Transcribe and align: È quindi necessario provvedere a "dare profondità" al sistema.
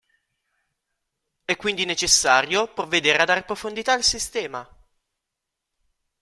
È 1.45 1.55
quindi 1.57 1.85
necessario 1.85 2.73
provvedere 2.73 3.19
a 3.19 3.25
"dare 3.25 3.43
profondità" 3.43 3.93
al 3.93 4.01
sistema. 4.01 4.67